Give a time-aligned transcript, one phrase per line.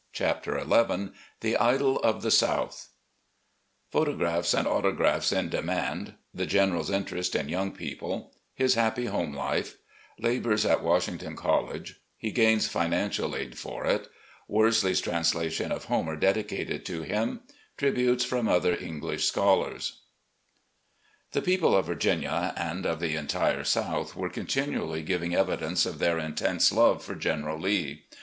[0.13, 2.89] CHAPTER XI The Idol of the South
[3.91, 9.31] PHOTOGRAPHS AND AUTOGRAPHS IN DEMAND— THE GEN ERAL'S INTEREST IN YOUNG PEOPLE— HIS HAPPY HOME
[9.35, 9.77] LIFE—
[10.23, 14.07] LABOURS AT WASHINGTON COLLEGE— HE GAINS FINANCIAL AID FOR IT—
[14.47, 17.41] WORSLEY's TRANSLATION OF HOMER DEDICATED TO HIM—
[17.77, 19.99] ^TRIBUTES FROM OTHER ENGLISH SCHOLARS
[21.33, 26.17] The people of Virginia and of the entire South were continually giving evidence of their
[26.17, 28.05] intense love for General Lee.